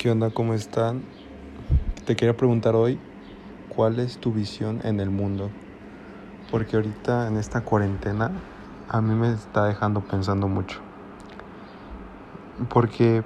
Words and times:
¿Qué 0.00 0.10
onda? 0.10 0.30
¿Cómo 0.30 0.54
están? 0.54 1.02
Te 2.06 2.16
quería 2.16 2.34
preguntar 2.34 2.74
hoy, 2.74 2.98
¿cuál 3.68 3.98
es 3.98 4.16
tu 4.16 4.32
visión 4.32 4.80
en 4.82 4.98
el 4.98 5.10
mundo? 5.10 5.50
Porque 6.50 6.76
ahorita 6.76 7.28
en 7.28 7.36
esta 7.36 7.60
cuarentena 7.60 8.30
a 8.88 9.02
mí 9.02 9.14
me 9.14 9.30
está 9.30 9.66
dejando 9.66 10.00
pensando 10.00 10.48
mucho. 10.48 10.80
Porque 12.70 13.22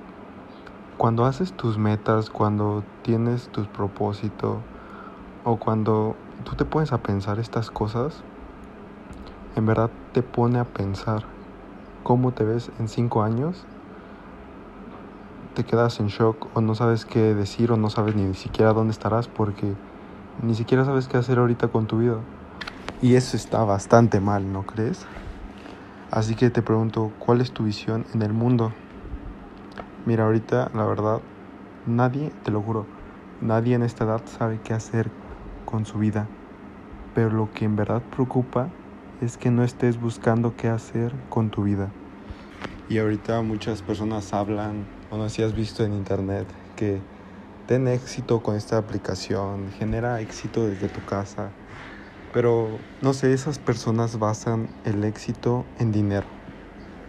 cuando 0.97 1.27
haces 1.27 1.53
tus 1.53 1.79
metas, 1.79 2.29
cuando 2.29 2.83
tienes 3.03 3.51
tus 3.51 3.69
propósitos 3.69 4.57
o 5.45 5.57
cuando 5.59 6.17
tú 6.43 6.57
te 6.57 6.65
pones 6.65 6.93
a 6.93 6.99
pensar 6.99 7.39
estas 7.39 7.71
cosas, 7.71 8.25
en 9.55 9.65
verdad 9.65 9.93
te 10.11 10.25
pone 10.25 10.59
a 10.59 10.65
pensar 10.65 11.25
cómo 12.03 12.33
te 12.33 12.43
ves 12.43 12.73
en 12.81 12.89
cinco 12.89 13.23
años 13.23 13.65
te 15.55 15.65
quedas 15.65 16.01
en 16.01 16.09
shock 16.09 16.57
o 16.57 16.61
no 16.61 16.75
sabes 16.75 17.05
qué 17.07 17.35
decir 17.35 17.73
o 17.73 17.77
no 17.77 17.91
sabes 17.91 18.15
ni 18.15 18.35
siquiera 18.35 18.73
dónde 18.73 18.93
estarás 18.93 19.29
porque 19.29 19.67
ni 20.43 20.55
siquiera 20.55 20.85
sabes 20.85 21.09
qué 21.09 21.17
hacer 21.17 21.39
ahorita 21.39 21.69
con 21.69 21.87
tu 21.87 21.99
vida. 21.99 22.19
Y 23.01 23.15
eso 23.15 23.37
está 23.37 23.65
bastante 23.65 24.21
mal, 24.21 24.53
¿no 24.53 24.65
crees? 24.65 25.07
Así 26.11 26.35
que 26.35 26.51
te 26.51 26.63
pregunto, 26.63 27.13
¿cuál 27.19 27.41
es 27.41 27.53
tu 27.53 27.65
visión 27.65 28.07
en 28.15 28.23
el 28.23 28.33
mundo? 28.33 28.73
Mira, 30.05 30.25
ahorita 30.25 30.71
la 30.75 30.85
verdad, 30.85 31.23
nadie, 31.87 32.31
te 32.43 32.51
lo 32.51 32.63
juro, 32.63 32.87
nadie 33.41 33.75
en 33.75 33.83
esta 33.83 34.05
edad 34.05 34.23
sabe 34.27 34.61
qué 34.63 34.75
hacer 34.75 35.11
con 35.65 35.87
su 35.87 35.99
vida. 35.99 36.29
Pero 37.15 37.31
lo 37.31 37.53
que 37.53 37.65
en 37.65 37.77
verdad 37.77 38.03
preocupa 38.11 38.69
es 39.21 39.39
que 39.39 39.51
no 39.51 39.65
estés 39.65 39.99
buscando 40.01 40.57
qué 40.57 40.69
hacer 40.69 41.15
con 41.29 41.51
tu 41.51 41.63
vida. 41.63 41.93
Y 42.89 42.99
ahorita 42.99 43.41
muchas 43.43 43.83
personas 43.83 44.35
hablan, 44.35 44.87
no 45.17 45.29
si 45.29 45.43
has 45.43 45.55
visto 45.55 45.85
en 45.85 45.93
internet, 45.93 46.47
que 46.77 47.01
ten 47.67 47.89
éxito 47.89 48.43
con 48.43 48.57
esta 48.57 48.79
aplicación, 48.79 49.71
genera 49.73 50.21
éxito 50.21 50.67
desde 50.67 50.89
tu 50.89 51.05
casa. 51.05 51.51
Pero 52.33 52.79
no 53.01 53.13
sé, 53.13 53.33
esas 53.33 53.59
personas 53.59 54.19
basan 54.19 54.69
el 54.85 55.05
éxito 55.05 55.65
en 55.79 55.93
dinero. 55.93 56.27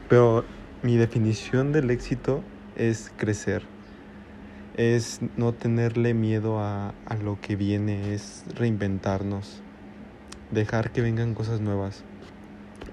Pero 0.08 0.46
mi 0.84 0.98
definición 0.98 1.72
del 1.72 1.90
éxito 1.90 2.44
es 2.76 3.12
crecer. 3.18 3.64
Es 4.78 5.20
no 5.38 5.54
tenerle 5.54 6.14
miedo 6.14 6.60
a, 6.60 6.94
a 7.06 7.16
lo 7.16 7.40
que 7.42 7.56
viene, 7.56 8.14
es 8.14 8.44
reinventarnos. 8.56 9.62
Dejar 10.52 10.92
que 10.92 11.02
vengan 11.02 11.34
cosas 11.34 11.60
nuevas. 11.62 12.04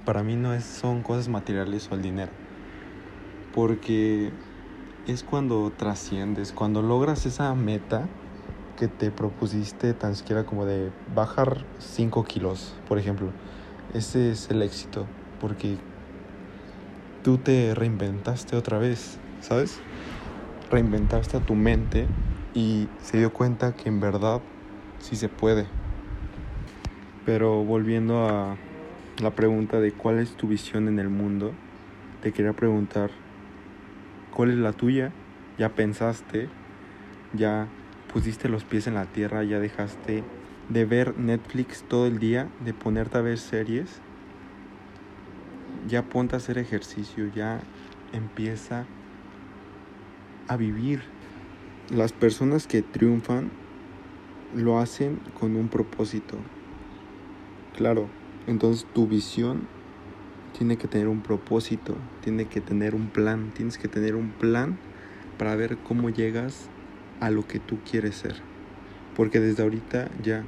Para 0.05 0.23
mí 0.23 0.37
no 0.37 0.55
es, 0.55 0.65
son 0.65 1.03
cosas 1.03 1.29
materiales 1.29 1.89
o 1.91 1.95
el 1.95 2.03
dinero 2.03 2.33
porque 3.53 4.33
es 5.07 5.25
cuando 5.25 5.73
trasciendes, 5.77 6.53
cuando 6.53 6.83
logras 6.83 7.27
esa 7.27 7.55
meta 7.55 8.09
que 8.77 8.89
te 8.89 9.11
propusiste 9.11 9.95
tan 9.95 10.15
siquiera 10.15 10.45
como 10.45 10.65
de 10.65 10.91
bajar 11.15 11.65
5 11.79 12.25
kilos, 12.25 12.75
por 12.89 12.99
ejemplo. 12.99 13.29
Ese 13.95 14.31
es 14.31 14.51
el 14.51 14.63
éxito, 14.63 15.07
porque 15.41 15.77
tú 17.23 17.39
te 17.39 17.75
reinventaste 17.75 18.57
otra 18.57 18.79
vez, 18.79 19.19
¿sabes? 19.41 19.79
Reinventaste 20.71 21.37
a 21.37 21.41
tu 21.41 21.55
mente 21.55 22.07
y 22.55 22.89
se 23.03 23.19
dio 23.19 23.33
cuenta 23.33 23.75
que 23.75 23.89
en 23.89 24.01
verdad 24.01 24.41
sí 24.99 25.17
se 25.17 25.29
puede. 25.29 25.67
Pero 27.27 27.65
volviendo 27.65 28.27
a 28.29 28.57
la 29.21 29.31
pregunta 29.31 29.81
de 29.81 29.93
cuál 29.93 30.19
es 30.19 30.37
tu 30.37 30.49
visión 30.49 30.89
en 30.89 30.99
el 30.99 31.09
mundo, 31.09 31.53
te 32.21 32.33
quería 32.33 32.53
preguntar, 32.53 33.11
¿Cuál 34.35 34.51
es 34.51 34.57
la 34.57 34.73
tuya? 34.73 35.13
Ya 35.59 35.75
pensaste, 35.75 36.49
ya 37.35 37.69
pusiste 38.13 38.49
los 38.49 38.65
pies 38.65 38.87
en 38.87 38.95
la 38.95 39.05
tierra, 39.05 39.45
ya 39.45 39.61
dejaste 39.61 40.25
de 40.71 40.85
ver 40.87 41.19
Netflix 41.19 41.83
todo 41.83 42.07
el 42.07 42.19
día, 42.19 42.49
de 42.65 42.73
ponerte 42.73 43.19
a 43.19 43.21
ver 43.21 43.39
series. 43.39 44.01
Ya 45.87 46.03
ponte 46.03 46.35
a 46.35 46.39
hacer 46.39 46.57
ejercicio, 46.57 47.31
ya 47.35 47.61
empieza 48.13 48.87
a 50.49 50.57
vivir. 50.57 51.03
Las 51.91 52.13
personas 52.13 52.67
que 52.67 52.81
triunfan 52.81 53.51
lo 54.55 54.79
hacen 54.79 55.21
con 55.39 55.57
un 55.57 55.69
propósito. 55.69 56.39
Claro, 57.77 58.09
entonces 58.47 58.87
tu 58.95 59.07
visión 59.07 59.69
tiene 60.57 60.77
que 60.77 60.89
tener 60.89 61.09
un 61.09 61.23
propósito, 61.23 61.97
tiene 62.23 62.47
que 62.47 62.61
tener 62.61 62.95
un 62.95 63.09
plan, 63.09 63.53
tienes 63.55 63.79
que 63.79 63.89
tener 63.89 64.15
un 64.15 64.31
plan 64.31 64.79
para 65.39 65.57
ver 65.57 65.79
cómo 65.79 66.11
llegas 66.11 66.69
a 67.21 67.31
lo 67.31 67.47
que 67.47 67.59
tú 67.59 67.79
quieres 67.91 68.17
ser. 68.17 68.35
Porque 69.17 69.41
desde 69.41 69.63
ahorita 69.63 70.11
ya, 70.23 70.45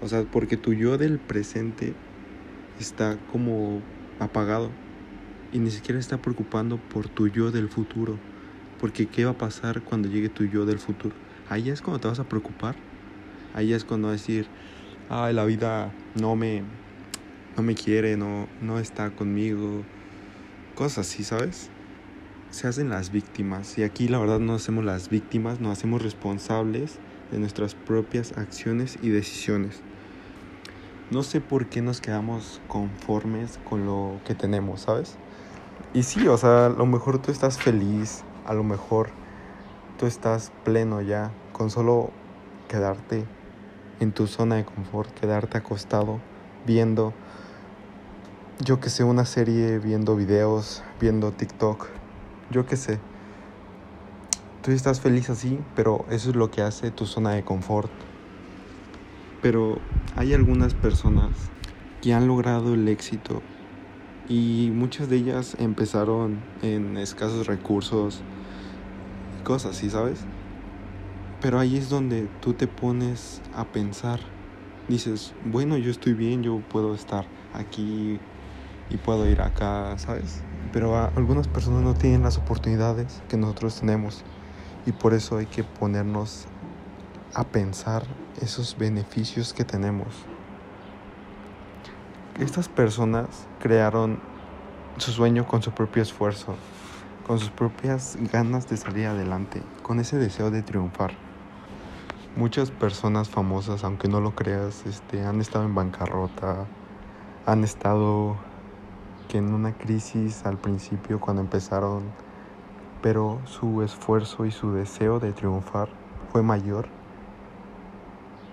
o 0.00 0.08
sea, 0.08 0.22
porque 0.24 0.56
tu 0.56 0.72
yo 0.72 0.98
del 0.98 1.18
presente 1.18 1.94
está 2.78 3.16
como 3.30 3.80
apagado 4.18 4.70
y 5.52 5.58
ni 5.58 5.70
siquiera 5.70 6.00
está 6.00 6.18
preocupando 6.18 6.76
por 6.76 7.08
tu 7.08 7.28
yo 7.28 7.50
del 7.50 7.68
futuro. 7.68 8.16
Porque 8.80 9.06
¿qué 9.06 9.24
va 9.24 9.32
a 9.32 9.38
pasar 9.38 9.82
cuando 9.82 10.08
llegue 10.08 10.28
tu 10.28 10.44
yo 10.44 10.66
del 10.66 10.78
futuro? 10.78 11.14
Ahí 11.48 11.70
es 11.70 11.82
cuando 11.82 12.00
te 12.00 12.08
vas 12.08 12.18
a 12.18 12.24
preocupar. 12.24 12.74
Ahí 13.54 13.72
es 13.72 13.84
cuando 13.84 14.08
vas 14.08 14.14
a 14.14 14.18
decir, 14.18 14.46
ay, 15.08 15.34
la 15.34 15.44
vida 15.44 15.92
no 16.18 16.34
me, 16.36 16.62
no 17.56 17.62
me 17.62 17.74
quiere, 17.74 18.16
no, 18.16 18.48
no 18.60 18.78
está 18.78 19.10
conmigo, 19.10 19.82
cosas 20.74 21.06
así, 21.08 21.24
¿sabes? 21.24 21.70
Se 22.50 22.66
hacen 22.66 22.88
las 22.88 23.10
víctimas 23.10 23.78
y 23.78 23.82
aquí 23.82 24.08
la 24.08 24.18
verdad 24.18 24.38
no 24.38 24.54
hacemos 24.54 24.84
las 24.84 25.08
víctimas, 25.08 25.60
nos 25.60 25.78
hacemos 25.78 26.02
responsables 26.02 26.98
de 27.30 27.38
nuestras 27.38 27.74
propias 27.74 28.36
acciones 28.36 28.98
y 29.02 29.08
decisiones. 29.08 29.80
No 31.10 31.22
sé 31.22 31.40
por 31.40 31.66
qué 31.66 31.82
nos 31.82 32.00
quedamos 32.00 32.60
conformes 32.68 33.58
con 33.68 33.86
lo 33.86 34.20
que 34.24 34.34
tenemos, 34.34 34.82
¿sabes? 34.82 35.16
Y 35.94 36.04
sí, 36.04 36.26
o 36.28 36.38
sea, 36.38 36.66
a 36.66 36.68
lo 36.70 36.86
mejor 36.86 37.20
tú 37.20 37.30
estás 37.30 37.58
feliz, 37.58 38.24
a 38.46 38.54
lo 38.54 38.64
mejor 38.64 39.10
tú 39.98 40.06
estás 40.06 40.52
pleno 40.64 41.02
ya, 41.02 41.32
con 41.52 41.70
solo 41.70 42.10
quedarte 42.68 43.24
en 44.00 44.12
tu 44.12 44.26
zona 44.26 44.56
de 44.56 44.64
confort, 44.64 45.12
quedarte 45.18 45.58
acostado 45.58 46.18
viendo 46.66 47.12
yo 48.64 48.78
que 48.78 48.90
sé, 48.90 49.02
una 49.02 49.24
serie, 49.24 49.80
viendo 49.80 50.14
videos, 50.14 50.84
viendo 51.00 51.32
TikTok, 51.32 51.88
yo 52.50 52.64
que 52.64 52.76
sé. 52.76 53.00
Tú 54.62 54.70
estás 54.70 55.00
feliz 55.00 55.30
así, 55.30 55.58
pero 55.74 56.04
eso 56.10 56.30
es 56.30 56.36
lo 56.36 56.50
que 56.52 56.62
hace 56.62 56.92
tu 56.92 57.06
zona 57.06 57.30
de 57.30 57.42
confort. 57.42 57.90
Pero 59.40 59.78
hay 60.14 60.32
algunas 60.32 60.74
personas 60.74 61.30
que 62.00 62.14
han 62.14 62.28
logrado 62.28 62.74
el 62.74 62.86
éxito 62.86 63.42
y 64.28 64.70
muchas 64.72 65.08
de 65.08 65.16
ellas 65.16 65.56
empezaron 65.58 66.40
en 66.62 66.96
escasos 66.96 67.48
recursos, 67.48 68.22
cosas 69.42 69.76
así, 69.76 69.90
¿sabes? 69.90 70.20
Pero 71.40 71.58
ahí 71.58 71.76
es 71.76 71.88
donde 71.88 72.28
tú 72.40 72.52
te 72.52 72.68
pones 72.68 73.42
a 73.56 73.64
pensar. 73.64 74.20
Dices, 74.88 75.34
bueno, 75.44 75.76
yo 75.78 75.90
estoy 75.90 76.12
bien, 76.12 76.44
yo 76.44 76.60
puedo 76.70 76.94
estar 76.94 77.26
aquí 77.52 78.20
y 78.90 78.96
puedo 78.96 79.28
ir 79.28 79.40
acá, 79.40 79.96
¿sabes? 79.98 80.42
Pero 80.72 80.96
algunas 80.96 81.48
personas 81.48 81.82
no 81.82 81.94
tienen 81.94 82.22
las 82.22 82.38
oportunidades 82.38 83.22
que 83.28 83.36
nosotros 83.36 83.78
tenemos 83.80 84.22
y 84.86 84.92
por 84.92 85.14
eso 85.14 85.38
hay 85.38 85.46
que 85.46 85.64
ponernos 85.64 86.46
a 87.34 87.44
pensar 87.44 88.04
esos 88.40 88.76
beneficios 88.78 89.52
que 89.52 89.64
tenemos. 89.64 90.08
Estas 92.38 92.68
personas 92.68 93.46
crearon 93.60 94.20
su 94.96 95.12
sueño 95.12 95.46
con 95.46 95.62
su 95.62 95.72
propio 95.72 96.02
esfuerzo, 96.02 96.56
con 97.26 97.38
sus 97.38 97.50
propias 97.50 98.16
ganas 98.32 98.68
de 98.68 98.76
salir 98.76 99.06
adelante, 99.06 99.62
con 99.82 100.00
ese 100.00 100.18
deseo 100.18 100.50
de 100.50 100.62
triunfar. 100.62 101.12
Muchas 102.36 102.70
personas 102.70 103.28
famosas, 103.28 103.84
aunque 103.84 104.08
no 104.08 104.20
lo 104.20 104.34
creas, 104.34 104.86
este, 104.86 105.24
han 105.24 105.40
estado 105.40 105.66
en 105.66 105.74
bancarrota, 105.74 106.66
han 107.44 107.64
estado 107.64 108.36
que 109.28 109.38
en 109.38 109.52
una 109.54 109.72
crisis 109.72 110.44
al 110.44 110.58
principio 110.58 111.20
cuando 111.20 111.42
empezaron, 111.42 112.02
pero 113.02 113.40
su 113.44 113.82
esfuerzo 113.82 114.46
y 114.46 114.50
su 114.50 114.72
deseo 114.72 115.18
de 115.18 115.32
triunfar 115.32 115.88
fue 116.30 116.42
mayor 116.42 116.88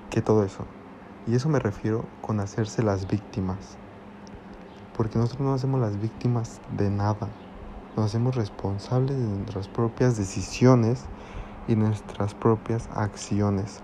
que 0.10 0.22
todo 0.22 0.44
eso. 0.44 0.66
Y 1.28 1.36
eso 1.36 1.50
me 1.50 1.60
refiero 1.60 2.06
con 2.22 2.40
hacerse 2.40 2.82
las 2.82 3.08
víctimas. 3.08 3.78
Porque 4.98 5.20
nosotros 5.20 5.42
no 5.42 5.54
hacemos 5.54 5.80
las 5.80 6.02
víctimas 6.02 6.60
de 6.76 6.90
nada. 6.90 7.28
Nos 7.96 8.08
hacemos 8.08 8.36
responsables 8.36 9.18
de 9.18 9.24
nuestras 9.24 9.68
propias 9.68 10.18
decisiones 10.18 11.06
y 11.68 11.76
nuestras 11.76 12.34
propias 12.34 12.90
acciones. 12.94 13.82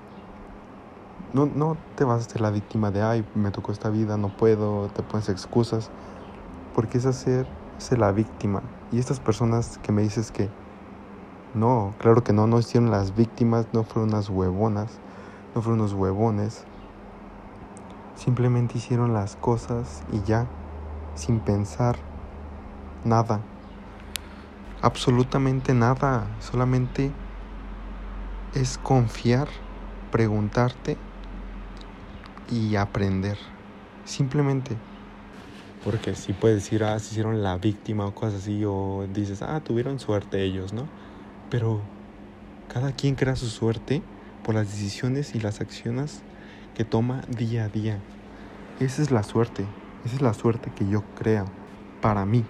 No, 1.34 1.46
no 1.46 1.78
te 1.96 2.04
vas 2.04 2.24
a 2.24 2.28
hacer 2.28 2.42
la 2.42 2.50
víctima 2.50 2.92
de, 2.92 3.02
ay, 3.02 3.26
me 3.36 3.52
tocó 3.52 3.72
esta 3.72 3.90
vida, 3.90 4.18
no 4.18 4.30
puedo, 4.30 4.88
te 4.88 5.04
pones 5.04 5.30
excusas 5.30 5.92
porque 6.76 6.98
es 6.98 7.06
hacerse 7.06 7.98
la 7.98 8.12
víctima. 8.12 8.62
Y 8.92 9.00
estas 9.00 9.20
personas 9.20 9.80
que 9.80 9.92
me 9.94 10.02
dices 10.02 10.32
que 10.32 10.50
No, 11.54 11.96
claro 12.00 12.22
que 12.22 12.34
no, 12.34 12.48
no 12.48 12.60
hicieron 12.60 12.92
las 12.92 13.16
víctimas, 13.16 13.66
no 13.72 13.86
fueron 13.86 14.10
unas 14.10 14.30
huevonas, 14.30 15.00
no 15.56 15.62
fueron 15.62 15.80
unos 15.80 15.94
huevones. 15.94 16.66
Simplemente 18.16 18.78
hicieron 18.78 19.14
las 19.14 19.38
cosas 19.38 20.04
y 20.12 20.22
ya, 20.24 20.48
sin 21.16 21.40
pensar 21.40 21.96
nada. 23.06 23.40
Absolutamente 24.82 25.74
nada, 25.74 26.28
solamente 26.42 27.12
es 28.54 28.78
confiar, 28.78 29.48
preguntarte 30.12 30.98
y 32.52 32.76
aprender. 32.76 33.38
Simplemente. 34.04 34.78
Porque 35.86 36.16
si 36.16 36.34
puedes 36.34 36.64
decir, 36.64 36.84
ah, 36.84 36.98
se 37.00 37.12
hicieron 37.12 37.44
la 37.44 37.58
víctima 37.58 38.08
o 38.08 38.16
cosas 38.16 38.42
así, 38.42 38.64
o 38.66 39.08
dices, 39.14 39.44
ah, 39.44 39.62
tuvieron 39.64 40.00
suerte 40.00 40.44
ellos, 40.44 40.74
¿no? 40.74 40.90
Pero 41.52 41.80
cada 42.74 42.92
quien 42.92 43.14
crea 43.14 43.36
su 43.36 43.48
suerte 43.48 44.02
por 44.44 44.56
las 44.56 44.68
decisiones 44.68 45.36
y 45.36 45.40
las 45.40 45.62
acciones 45.62 46.24
que 46.74 46.84
toma 46.86 47.22
día 47.30 47.66
a 47.66 47.70
día. 47.70 48.00
Esa 48.80 49.04
es 49.04 49.12
la 49.12 49.22
suerte, 49.22 49.64
esa 50.06 50.16
es 50.16 50.22
la 50.22 50.34
suerte 50.34 50.72
que 50.76 50.90
yo 50.90 51.04
creo 51.16 51.46
para 52.02 52.26
mí. 52.26 52.44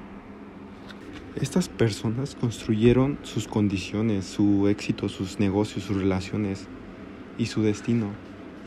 Estas 1.36 1.68
personas 1.68 2.36
construyeron 2.36 3.20
sus 3.24 3.50
condiciones, 3.50 4.24
su 4.24 4.70
éxito, 4.70 5.10
sus 5.10 5.40
negocios, 5.40 5.84
sus 5.84 5.98
relaciones 5.98 6.68
y 7.38 7.48
su 7.48 7.62
destino. 7.62 8.08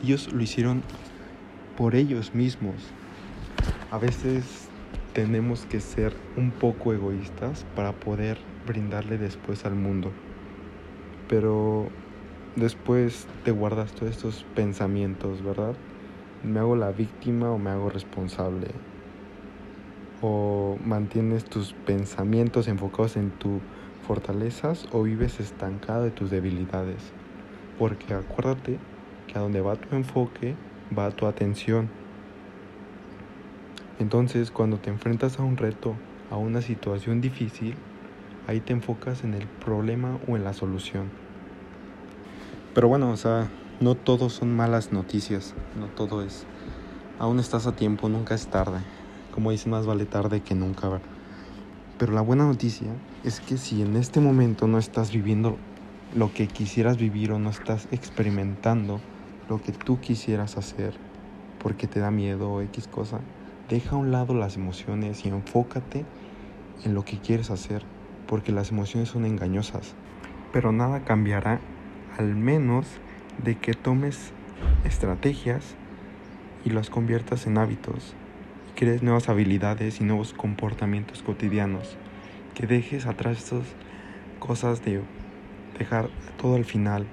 Ellos 0.03 0.31
lo 0.31 0.43
hicieron 0.43 0.83
por 1.75 1.95
ellos 1.95 2.35
mismos, 2.35 2.75
a 3.91 3.97
veces 3.97 4.69
tenemos 5.13 5.65
que 5.65 5.79
ser 5.79 6.13
un 6.37 6.51
poco 6.51 6.93
egoístas 6.93 7.65
para 7.75 7.93
poder 7.93 8.37
brindarle 8.67 9.17
después 9.17 9.65
al 9.65 9.75
mundo. 9.75 10.11
Pero 11.27 11.87
después 12.55 13.27
te 13.43 13.51
guardas 13.51 13.93
todos 13.93 14.11
estos 14.11 14.45
pensamientos, 14.55 15.43
¿verdad? 15.43 15.75
¿Me 16.43 16.59
hago 16.59 16.75
la 16.75 16.91
víctima 16.91 17.51
o 17.51 17.57
me 17.57 17.69
hago 17.69 17.89
responsable? 17.89 18.67
¿O 20.21 20.77
mantienes 20.83 21.45
tus 21.45 21.73
pensamientos 21.73 22.67
enfocados 22.67 23.17
en 23.17 23.31
tus 23.31 23.61
fortalezas 24.07 24.87
o 24.91 25.03
vives 25.03 25.39
estancado 25.39 26.03
de 26.03 26.11
tus 26.11 26.29
debilidades? 26.29 27.11
Porque 27.77 28.13
acuérdate 28.13 28.77
que 29.27 29.37
a 29.37 29.41
donde 29.41 29.61
va 29.61 29.75
tu 29.75 29.95
enfoque 29.95 30.55
va 30.97 31.11
tu 31.11 31.25
atención. 31.25 31.89
Entonces, 33.99 34.49
cuando 34.49 34.77
te 34.77 34.89
enfrentas 34.89 35.39
a 35.39 35.43
un 35.43 35.57
reto, 35.57 35.99
a 36.29 36.37
una 36.37 36.61
situación 36.61 37.19
difícil, 37.19 37.77
ahí 38.47 38.61
te 38.61 38.71
enfocas 38.71 39.25
en 39.25 39.33
el 39.33 39.47
problema 39.47 40.17
o 40.25 40.37
en 40.37 40.45
la 40.45 40.53
solución. 40.53 41.11
Pero 42.73 42.87
bueno, 42.87 43.11
o 43.11 43.17
sea, 43.17 43.51
no 43.81 43.95
todo 43.95 44.29
son 44.29 44.55
malas 44.55 44.93
noticias, 44.93 45.53
no 45.75 45.89
todo 45.89 46.23
es. 46.23 46.45
Aún 47.17 47.39
estás 47.39 47.67
a 47.67 47.75
tiempo, 47.75 48.07
nunca 48.07 48.35
es 48.35 48.47
tarde. 48.47 48.79
Como 49.31 49.51
dicen, 49.51 49.71
más 49.71 49.85
vale 49.85 50.05
tarde 50.05 50.39
que 50.41 50.55
nunca. 50.55 51.01
Pero 51.97 52.13
la 52.13 52.21
buena 52.21 52.45
noticia 52.45 52.95
es 53.23 53.41
que 53.41 53.57
si 53.57 53.81
en 53.81 53.97
este 53.97 54.21
momento 54.21 54.65
no 54.67 54.77
estás 54.77 55.11
viviendo 55.11 55.59
lo 56.13 56.31
que 56.33 56.47
quisieras 56.47 56.95
vivir 56.95 57.33
o 57.33 57.39
no 57.39 57.49
estás 57.49 57.89
experimentando 57.91 59.01
lo 59.49 59.59
que 59.59 59.73
tú 59.73 59.99
quisieras 59.99 60.57
hacer 60.57 60.97
porque 61.57 61.87
te 61.87 61.99
da 61.99 62.11
miedo 62.11 62.49
o 62.49 62.61
X 62.61 62.87
cosa, 62.87 63.21
Deja 63.69 63.95
a 63.95 63.99
un 63.99 64.11
lado 64.11 64.33
las 64.33 64.55
emociones 64.55 65.23
y 65.25 65.29
enfócate 65.29 66.03
en 66.85 66.95
lo 66.95 67.05
que 67.05 67.19
quieres 67.19 67.51
hacer, 67.51 67.83
porque 68.25 68.51
las 68.51 68.71
emociones 68.71 69.09
son 69.09 69.25
engañosas. 69.25 69.93
Pero 70.51 70.71
nada 70.71 71.03
cambiará 71.03 71.59
al 72.17 72.35
menos 72.35 72.87
de 73.43 73.59
que 73.59 73.75
tomes 73.75 74.31
estrategias 74.85 75.75
y 76.65 76.71
las 76.71 76.89
conviertas 76.89 77.45
en 77.45 77.59
hábitos, 77.59 78.15
y 78.71 78.79
crees 78.79 79.03
nuevas 79.03 79.29
habilidades 79.29 80.01
y 80.01 80.03
nuevos 80.03 80.33
comportamientos 80.33 81.21
cotidianos, 81.21 81.95
que 82.55 82.65
dejes 82.65 83.05
atrás 83.05 83.37
estas 83.37 83.75
cosas 84.39 84.83
de 84.83 85.03
dejar 85.77 86.09
todo 86.41 86.55
al 86.55 86.65
final. 86.65 87.05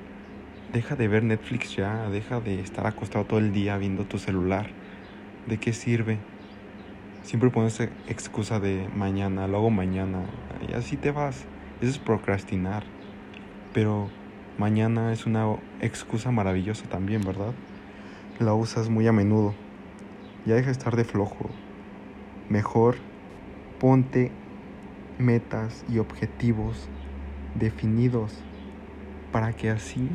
Deja 0.73 0.97
de 0.97 1.06
ver 1.06 1.23
Netflix 1.23 1.76
ya, 1.76 2.08
deja 2.08 2.41
de 2.41 2.61
estar 2.61 2.87
acostado 2.87 3.26
todo 3.26 3.41
el 3.41 3.53
día 3.53 3.76
viendo 3.76 4.06
tu 4.06 4.19
celular. 4.19 4.70
¿De 5.47 5.58
qué 5.58 5.75
sirve? 5.75 6.19
Siempre 7.26 7.50
pones 7.50 7.81
excusa 8.06 8.61
de 8.61 8.88
mañana, 8.94 9.49
luego 9.49 9.69
mañana, 9.69 10.20
y 10.69 10.75
así 10.75 10.96
te 10.96 11.11
vas. 11.11 11.44
Eso 11.81 11.90
es 11.90 11.99
procrastinar. 11.99 12.84
Pero 13.75 14.08
mañana 14.58 15.12
es 15.12 15.26
una 15.26 15.56
excusa 15.81 16.31
maravillosa 16.31 16.88
también, 16.88 17.23
¿verdad? 17.23 17.52
La 18.38 18.55
usas 18.55 18.90
muy 18.90 19.08
a 19.08 19.12
menudo. 19.12 19.56
Ya 20.44 20.55
deja 20.55 20.67
de 20.67 20.73
estar 20.73 20.94
de 20.94 21.02
flojo. 21.02 21.50
Mejor 22.49 22.94
ponte 23.81 24.31
metas 25.19 25.84
y 25.88 25.99
objetivos 25.99 26.88
definidos 27.56 28.34
para 29.32 29.52
que 29.52 29.70
así 29.70 30.08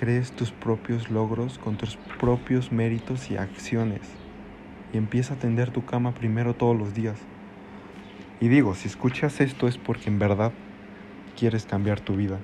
crees 0.00 0.32
tus 0.32 0.50
propios 0.50 1.10
logros 1.10 1.60
con 1.60 1.76
tus 1.76 1.94
propios 2.18 2.72
méritos 2.72 3.30
y 3.30 3.36
acciones 3.36 4.25
empieza 4.96 5.34
a 5.34 5.38
tender 5.38 5.70
tu 5.70 5.84
cama 5.84 6.12
primero 6.12 6.54
todos 6.54 6.76
los 6.76 6.94
días. 6.94 7.18
Y 8.40 8.48
digo, 8.48 8.74
si 8.74 8.88
escuchas 8.88 9.40
esto 9.40 9.66
es 9.66 9.78
porque 9.78 10.10
en 10.10 10.18
verdad 10.18 10.52
quieres 11.38 11.66
cambiar 11.66 12.00
tu 12.00 12.16
vida 12.16 12.38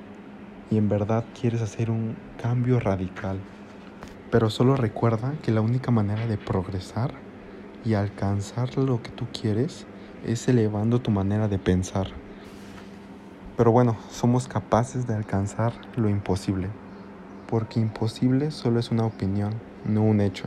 y 0.70 0.78
en 0.78 0.88
verdad 0.88 1.24
quieres 1.38 1.60
hacer 1.60 1.90
un 1.90 2.16
cambio 2.40 2.80
radical. 2.80 3.38
Pero 4.30 4.48
solo 4.48 4.76
recuerda 4.76 5.34
que 5.42 5.52
la 5.52 5.60
única 5.60 5.90
manera 5.90 6.26
de 6.26 6.38
progresar 6.38 7.12
y 7.84 7.94
alcanzar 7.94 8.78
lo 8.78 9.02
que 9.02 9.10
tú 9.10 9.26
quieres 9.38 9.86
es 10.24 10.48
elevando 10.48 11.00
tu 11.00 11.10
manera 11.10 11.48
de 11.48 11.58
pensar. 11.58 12.08
Pero 13.56 13.70
bueno, 13.70 13.96
somos 14.10 14.48
capaces 14.48 15.06
de 15.06 15.14
alcanzar 15.14 15.74
lo 15.96 16.08
imposible, 16.08 16.68
porque 17.48 17.80
imposible 17.80 18.50
solo 18.50 18.80
es 18.80 18.90
una 18.90 19.04
opinión, 19.04 19.52
no 19.84 20.02
un 20.02 20.20
hecho. 20.22 20.46